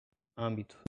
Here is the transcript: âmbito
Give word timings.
âmbito 0.37 0.79